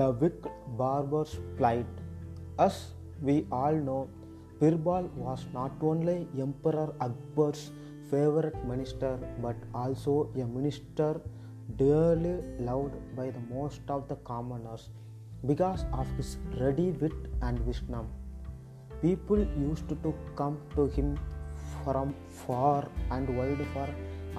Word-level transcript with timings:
The 0.00 0.12
wicked 0.20 0.52
barber's 0.78 1.32
plight. 1.56 1.86
As 2.58 2.74
we 3.20 3.34
all 3.52 3.74
know, 3.88 4.08
Birbal 4.58 5.10
was 5.14 5.44
not 5.52 5.72
only 5.82 6.26
Emperor 6.44 6.94
Akbar's 7.06 7.62
favorite 8.10 8.56
minister 8.70 9.18
but 9.42 9.56
also 9.74 10.14
a 10.36 10.46
minister 10.46 11.20
dearly 11.76 12.36
loved 12.70 12.96
by 13.18 13.26
the 13.36 13.44
most 13.50 13.92
of 13.96 14.08
the 14.08 14.16
commoners 14.30 14.88
because 15.46 15.84
of 15.92 16.08
his 16.16 16.38
ready 16.58 16.88
wit 17.02 17.20
and 17.42 17.60
wisdom. 17.66 18.08
People 19.02 19.46
used 19.68 19.88
to 20.04 20.14
come 20.34 20.58
to 20.76 20.86
him 20.96 21.18
from 21.84 22.14
far 22.46 22.88
and 23.10 23.36
wide 23.36 23.64
for 23.74 23.88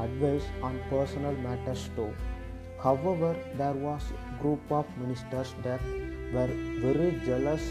advice 0.08 0.52
on 0.64 0.80
personal 0.90 1.36
matters 1.48 1.90
too. 1.96 2.12
However, 2.84 3.36
there 3.58 3.74
was 3.74 4.02
a 4.12 4.42
group 4.42 4.72
of 4.72 4.86
ministers 4.98 5.54
that 5.64 5.82
were 6.34 6.50
very 6.82 7.20
jealous 7.26 7.62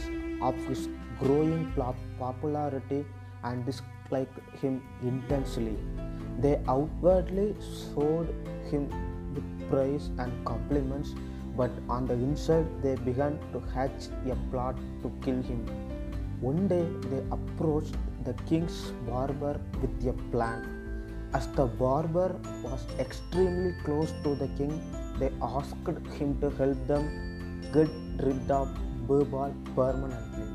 of 0.41 0.55
his 0.66 0.88
growing 1.18 1.73
popularity 2.18 3.05
and 3.42 3.66
disliked 3.66 4.38
him 4.60 4.82
intensely. 5.02 5.77
They 6.38 6.60
outwardly 6.68 7.56
showed 7.60 8.28
him 8.70 8.88
with 9.34 9.70
praise 9.70 10.10
and 10.18 10.32
compliments, 10.45 11.15
but 11.56 11.70
on 11.88 12.06
the 12.06 12.15
inside 12.15 12.66
they 12.82 12.95
began 12.95 13.38
to 13.52 13.60
hatch 13.74 14.09
a 14.30 14.37
plot 14.51 14.77
to 15.02 15.12
kill 15.23 15.42
him. 15.42 15.66
One 16.40 16.68
day 16.68 16.87
they 17.10 17.23
approached 17.32 17.96
the 18.24 18.34
king's 18.48 18.92
barber 19.06 19.60
with 19.82 20.06
a 20.06 20.12
plan. 20.30 20.79
As 21.32 21.46
the 21.58 21.66
barber 21.66 22.34
was 22.64 22.84
extremely 22.98 23.72
close 23.84 24.12
to 24.24 24.34
the 24.34 24.48
king, 24.58 24.72
they 25.20 25.30
asked 25.40 25.86
him 26.18 26.40
to 26.40 26.50
help 26.50 26.87
them 26.88 27.04
get 27.72 27.88
rid 28.26 28.50
of 28.50 28.68
Birbal 29.06 29.54
permanently. 29.76 30.48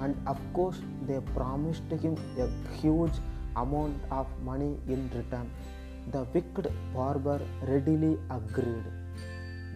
And 0.00 0.14
of 0.26 0.38
course, 0.52 0.80
they 1.06 1.20
promised 1.34 1.90
him 1.90 2.16
a 2.38 2.48
huge 2.80 3.12
amount 3.56 3.96
of 4.10 4.26
money 4.42 4.76
in 4.88 5.10
return. 5.14 5.50
The 6.12 6.24
wicked 6.34 6.70
barber 6.94 7.40
readily 7.62 8.18
agreed. 8.30 8.84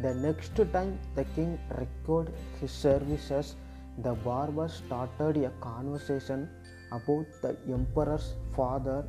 The 0.02 0.14
next 0.14 0.56
time 0.72 0.98
the 1.14 1.24
king 1.36 1.58
required 1.78 2.32
his 2.60 2.70
services, 2.70 3.56
the 3.98 4.12
barber 4.12 4.68
started 4.68 5.36
a 5.44 5.50
conversation 5.60 6.48
about 6.92 7.26
the 7.42 7.56
emperor's 7.72 8.34
father, 8.54 9.06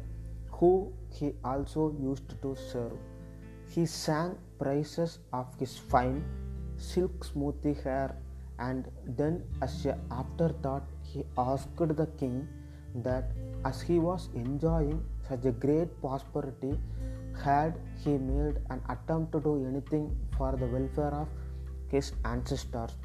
who 0.59 0.91
he 1.11 1.33
also 1.43 1.93
used 1.99 2.29
to 2.41 2.55
serve. 2.55 2.97
He 3.69 3.85
sang 3.85 4.37
praises 4.59 5.19
of 5.33 5.47
his 5.59 5.77
fine, 5.77 6.23
silk 6.77 7.23
smooth 7.23 7.83
hair, 7.83 8.15
and 8.59 8.87
then, 9.05 9.43
as 9.61 9.85
an 9.85 9.99
afterthought, 10.11 10.83
he 11.01 11.25
asked 11.37 11.75
the 11.77 12.07
king 12.17 12.47
that 13.07 13.31
as 13.65 13.81
he 13.81 13.99
was 13.99 14.29
enjoying 14.33 15.03
such 15.27 15.45
a 15.45 15.51
great 15.51 15.89
prosperity, 16.01 16.79
had 17.43 17.77
he 18.03 18.17
made 18.17 18.59
an 18.69 18.81
attempt 18.89 19.33
to 19.33 19.39
do 19.41 19.65
anything 19.67 20.15
for 20.37 20.55
the 20.55 20.67
welfare 20.67 21.13
of 21.13 21.27
his 21.89 22.13
ancestors. 22.23 22.95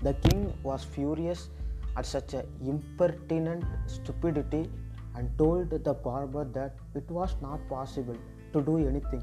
The 0.00 0.14
king 0.14 0.52
was 0.62 0.84
furious 0.84 1.50
at 1.96 2.06
such 2.06 2.34
an 2.34 2.46
impertinent 2.64 3.64
stupidity 3.86 4.70
and 5.14 5.30
told 5.38 5.70
the 5.70 5.94
barber 5.94 6.44
that 6.44 6.76
it 6.94 7.10
was 7.10 7.36
not 7.40 7.68
possible 7.68 8.16
to 8.52 8.62
do 8.62 8.78
anything 8.78 9.22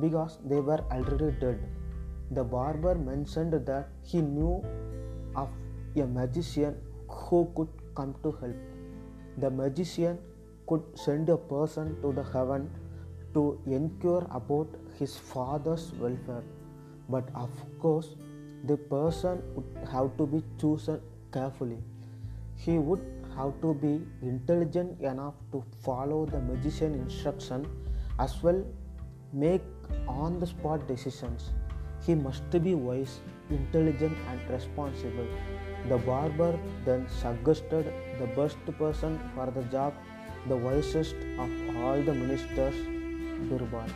because 0.00 0.38
they 0.44 0.60
were 0.60 0.80
already 0.90 1.30
dead. 1.40 1.60
The 2.30 2.44
barber 2.44 2.94
mentioned 2.94 3.52
that 3.52 3.88
he 4.02 4.20
knew 4.20 4.64
of 5.36 5.48
a 5.96 6.06
magician 6.06 6.76
who 7.08 7.50
could 7.56 7.68
come 7.94 8.14
to 8.22 8.32
help. 8.32 8.56
The 9.38 9.50
magician 9.50 10.18
could 10.66 10.82
send 10.94 11.28
a 11.28 11.36
person 11.36 12.00
to 12.02 12.12
the 12.12 12.22
heaven 12.22 12.70
to 13.34 13.60
inquire 13.66 14.26
about 14.30 14.68
his 14.98 15.16
father's 15.16 15.92
welfare, 15.94 16.44
but 17.08 17.28
of 17.34 17.50
course, 17.80 18.14
the 18.64 18.76
person 18.76 19.42
would 19.54 19.88
have 19.90 20.16
to 20.18 20.26
be 20.26 20.42
chosen 20.60 21.00
carefully. 21.32 21.78
He 22.56 22.78
would 22.78 23.00
have 23.36 23.60
to 23.62 23.74
be 23.74 24.00
intelligent 24.22 25.00
enough 25.00 25.34
to 25.52 25.62
follow 25.84 26.26
the 26.26 26.40
magician's 26.40 26.96
instruction 26.96 27.66
as 28.18 28.42
well 28.42 28.64
make 29.32 29.62
on 30.06 30.38
the 30.38 30.46
spot 30.46 30.86
decisions. 30.86 31.50
He 32.06 32.14
must 32.14 32.50
be 32.50 32.74
wise, 32.74 33.20
intelligent, 33.50 34.16
and 34.28 34.50
responsible. 34.50 35.28
The 35.88 35.98
barber 35.98 36.58
then 36.84 37.06
suggested 37.08 37.92
the 38.18 38.26
best 38.38 38.58
person 38.78 39.18
for 39.34 39.50
the 39.50 39.62
job, 39.64 39.94
the 40.48 40.56
wisest 40.56 41.14
of 41.38 41.50
all 41.76 42.02
the 42.02 42.14
ministers, 42.14 42.74
Birbal. 43.48 43.88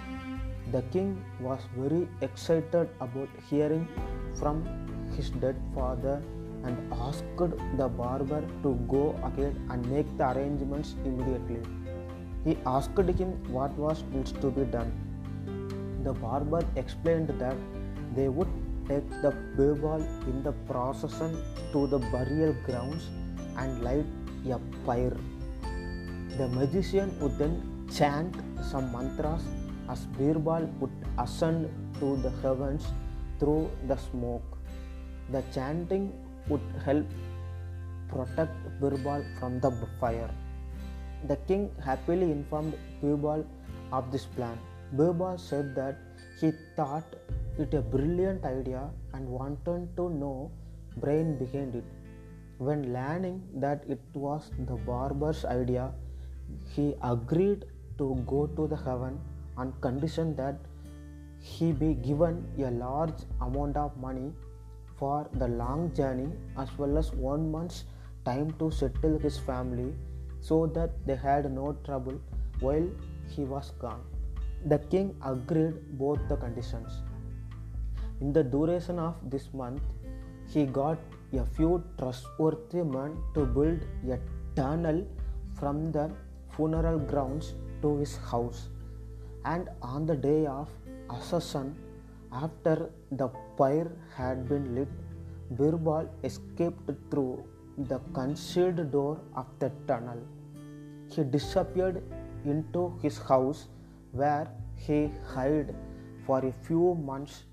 The 0.73 0.83
king 0.93 1.23
was 1.41 1.61
very 1.77 2.09
excited 2.21 2.89
about 3.01 3.29
hearing 3.49 3.89
from 4.35 4.65
his 5.17 5.31
dead 5.31 5.57
father 5.75 6.23
and 6.67 6.93
asked 7.07 7.25
the 7.81 7.89
barber 7.89 8.43
to 8.63 8.75
go 8.89 9.05
ahead 9.29 9.55
and 9.71 9.91
make 9.91 10.07
the 10.19 10.29
arrangements 10.33 10.95
immediately. 11.05 11.63
He 12.45 12.57
asked 12.67 12.99
him 12.99 13.33
what 13.53 13.73
was 13.73 14.03
needs 14.13 14.33
to 14.33 14.51
be 14.51 14.65
done. 14.65 14.93
The 16.05 16.13
barber 16.13 16.65
explained 16.77 17.29
that 17.41 17.57
they 18.15 18.29
would 18.29 18.49
take 18.89 19.09
the 19.23 19.33
Birbal 19.57 20.03
in 20.31 20.43
the 20.43 20.53
procession 20.69 21.37
to 21.73 21.87
the 21.87 21.99
burial 21.99 22.55
grounds 22.65 23.09
and 23.57 23.83
light 23.83 24.07
a 24.49 24.61
fire. 24.85 25.17
The 26.39 26.49
magician 26.49 27.19
would 27.21 27.37
then 27.39 27.89
chant 27.93 28.37
some 28.63 28.93
mantras 28.93 29.43
as 29.89 30.07
Birbal 30.19 30.69
would 30.81 30.93
ascend 31.19 31.69
to 32.01 32.17
the 32.19 32.31
heavens 32.43 32.87
through 33.41 33.71
the 33.89 33.97
smoke. 33.97 34.45
The 35.31 35.43
chanting 35.53 36.13
would 36.49 36.61
help 36.85 37.07
protect 38.09 38.53
Birbal 38.81 39.25
from 39.39 39.61
the 39.61 39.71
fire. 40.01 40.31
The 41.29 41.37
king 41.49 41.71
happily 41.85 42.31
informed 42.31 42.75
Birbal 43.03 43.45
of 43.93 44.13
this 44.13 44.25
plan. 44.25 44.59
Birbal 44.93 45.39
said 45.39 45.75
that 45.75 45.99
he 46.41 46.53
thought 46.77 47.17
it 47.59 47.75
a 47.75 47.81
brilliant 47.81 48.45
idea 48.45 48.89
and 49.15 49.27
wanted 49.27 49.97
to 49.97 50.11
know 50.11 50.51
brain 50.99 51.37
behind 51.39 51.75
it. 51.75 51.85
When 52.59 52.93
learning 52.93 53.43
that 53.57 53.85
it 53.89 54.01
was 54.15 54.51
the 54.59 54.77
barber's 54.77 55.45
idea, 55.45 55.93
he 56.75 56.95
agreed 57.03 57.65
to 57.99 58.23
go 58.27 58.47
to 58.47 58.67
the 58.67 58.77
heaven 58.77 59.19
on 59.57 59.73
condition 59.81 60.37
that 60.37 60.57
he 61.41 61.73
be 61.73 61.95
given 61.95 62.47
a 62.59 62.71
large 62.71 63.23
amount 63.41 63.77
of 63.77 63.97
money 63.97 64.33
for 64.99 65.29
the 65.35 65.49
long 65.49 65.93
journey 65.95 66.29
as 66.57 66.69
well 66.79 66.99
as 66.99 67.13
one 67.13 67.51
month's 67.51 67.85
time 68.25 68.51
to 68.59 68.71
settle 68.71 69.19
his 69.19 69.39
family 69.39 69.95
so 70.41 70.67
that 70.67 70.91
they 71.07 71.17
had 71.17 71.51
no 71.53 71.77
trouble 71.85 72.21
while 72.61 72.89
he 73.35 73.45
was 73.45 73.71
gone. 73.79 74.03
The 74.67 74.79
king 74.79 75.15
agreed 75.25 75.99
both 75.99 76.19
the 76.29 76.37
conditions. 76.37 77.03
In 78.21 78.33
the 78.33 78.43
duration 78.43 78.99
of 78.99 79.15
this 79.31 79.53
month, 79.53 79.83
he 80.49 80.65
got 80.65 80.99
a 81.33 81.45
few 81.45 81.85
trustworthy 81.99 82.83
men 82.83 83.17
to 83.35 83.45
build 83.45 83.81
a 84.09 84.19
tunnel 84.55 85.07
from 85.59 85.93
the 85.93 86.11
funeral 86.55 86.99
grounds 86.99 87.55
to 87.83 87.97
his 87.99 88.17
house. 88.17 88.69
And 89.45 89.69
on 89.83 90.07
the 90.07 90.17
day 90.17 90.47
of 90.47 90.69
Assassin, 91.11 91.77
after 92.45 92.91
the 93.11 93.29
fire 93.59 93.91
had 94.17 94.49
been 94.49 94.75
lit, 94.75 94.89
Birbal 95.59 96.09
escaped 96.25 96.91
through 97.11 97.45
the 97.79 97.99
concealed 98.13 98.91
door 98.91 99.21
of 99.35 99.47
the 99.59 99.71
tunnel. 99.87 100.21
He 101.11 101.23
disappeared 101.25 102.03
into 102.45 102.99
his 103.03 103.19
house 103.19 103.69
where 104.13 104.49
he 104.75 105.11
hid 105.35 105.75
for 106.27 106.45
a 106.45 106.53
few 106.67 106.95
months 106.95 107.45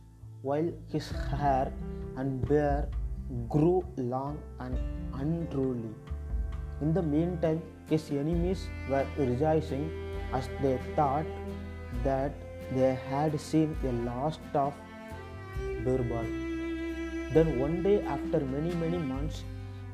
while 0.41 0.69
his 0.91 1.09
hair 1.31 1.71
and 2.17 2.45
beard 2.47 2.89
grew 3.49 3.83
long 3.97 4.37
and 4.59 4.77
unruly. 5.13 5.93
In 6.81 6.93
the 6.93 7.01
meantime, 7.01 7.61
his 7.89 8.09
enemies 8.11 8.67
were 8.89 9.05
rejoicing 9.17 9.89
as 10.33 10.49
they 10.61 10.77
thought 10.95 11.25
that 12.03 12.33
they 12.75 12.95
had 13.09 13.39
seen 13.39 13.75
a 13.83 13.91
last 14.05 14.39
of 14.53 14.73
Birbal. 15.85 16.27
Then 17.33 17.59
one 17.59 17.81
day, 17.83 18.01
after 18.01 18.39
many 18.39 18.73
many 18.75 18.97
months, 18.97 19.43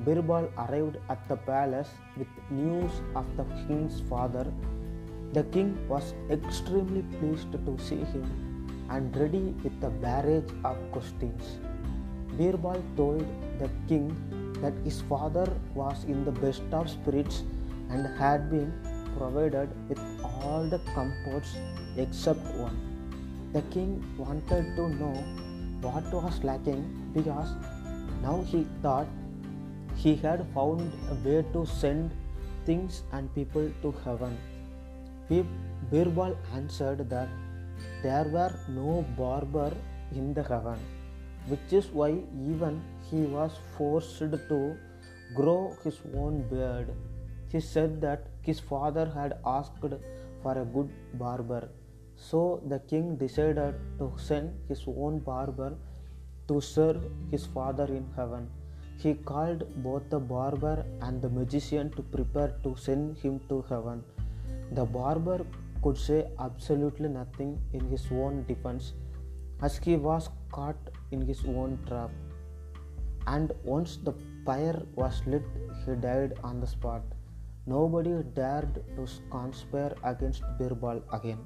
Birbal 0.06 0.50
arrived 0.64 0.98
at 1.10 1.28
the 1.28 1.36
palace 1.36 1.90
with 2.18 2.28
news 2.50 3.02
of 3.16 3.26
the 3.38 3.46
king's 3.68 4.02
father. 4.10 4.46
The 5.34 5.44
king 5.56 5.72
was 5.88 6.14
extremely 6.30 7.04
pleased 7.18 7.52
to 7.52 7.78
see 7.88 8.04
him 8.14 8.28
and 8.90 9.16
ready 9.16 9.56
with 9.64 9.84
a 9.84 9.90
barrage 9.90 10.52
of 10.64 10.78
questions. 10.92 11.60
Birbal 12.38 12.82
told 12.96 13.26
the 13.60 13.70
king 13.88 14.08
that 14.62 14.74
his 14.84 15.02
father 15.02 15.48
was 15.76 16.04
in 16.06 16.24
the 16.26 16.32
best 16.32 16.64
of 16.72 16.90
spirits 16.90 17.44
and 17.90 18.08
had 18.18 18.50
been 18.50 18.72
provided 19.18 19.70
with 19.88 20.00
all 20.24 20.64
the 20.70 20.80
comforts 20.94 21.56
except 21.98 22.40
one. 22.56 22.78
The 23.54 23.62
king 23.74 24.04
wanted 24.18 24.76
to 24.76 24.90
know 24.90 25.14
what 25.82 26.14
was 26.14 26.44
lacking 26.44 27.12
because 27.14 27.50
now 28.22 28.44
he 28.44 28.68
thought 28.82 29.08
he 29.96 30.16
had 30.16 30.46
found 30.54 30.92
a 31.10 31.16
way 31.28 31.46
to 31.54 31.66
send 31.66 32.12
things 32.66 33.04
and 33.12 33.34
people 33.34 33.72
to 33.82 33.92
heaven. 34.04 34.38
Birbal 35.92 36.36
answered 36.54 37.10
that 37.10 37.30
there 38.04 38.26
were 38.26 38.54
no 38.68 39.06
barber 39.18 39.72
in 40.12 40.34
the 40.34 40.44
heaven, 40.44 40.78
which 41.48 41.72
is 41.72 41.88
why 41.88 42.12
even 42.12 42.82
he 43.10 43.22
was 43.22 43.52
forced 43.78 44.20
to 44.20 44.78
grow 45.36 45.76
his 45.84 46.00
own 46.16 46.42
beard. 46.50 46.90
He 47.52 47.60
said 47.60 48.00
that 48.02 48.28
his 48.42 48.60
father 48.60 49.06
had 49.18 49.40
asked 49.46 49.80
for 50.44 50.58
a 50.62 50.66
good 50.66 50.90
barber, 51.16 51.70
so 52.16 52.62
the 52.68 52.80
king 52.92 53.16
decided 53.16 53.76
to 54.00 54.12
send 54.18 54.54
his 54.68 54.84
own 54.88 55.20
barber 55.20 55.72
to 56.48 56.62
serve 56.62 57.02
his 57.32 57.46
father 57.46 57.86
in 57.86 58.06
heaven. 58.16 58.50
He 58.98 59.14
called 59.14 59.64
both 59.84 60.10
the 60.10 60.20
barber 60.20 60.86
and 61.02 61.22
the 61.22 61.30
magician 61.30 61.90
to 61.92 62.02
prepare 62.16 62.54
to 62.64 62.76
send 62.76 63.18
him 63.18 63.40
to 63.50 63.62
heaven. 63.70 64.04
The 64.72 64.86
barber 64.86 65.46
could 65.82 65.98
say 65.98 66.28
absolutely 66.40 67.10
nothing 67.10 67.60
in 67.74 67.90
his 67.90 68.06
own 68.12 68.46
defense 68.48 68.94
as 69.62 69.78
he 69.78 69.96
was 69.96 70.30
caught 70.52 70.90
in 71.12 71.22
his 71.26 71.44
own 71.46 71.80
trap. 71.88 72.12
And 73.28 73.54
once 73.64 73.98
the 73.98 74.14
fire 74.46 74.82
was 74.96 75.22
lit, 75.26 75.44
he 75.86 75.96
died 75.96 76.34
on 76.44 76.60
the 76.60 76.68
spot. 76.68 77.04
Nobody 77.70 78.14
dared 78.34 78.82
to 78.96 79.06
conspire 79.30 79.94
against 80.04 80.42
Birbal 80.58 81.04
again. 81.14 81.42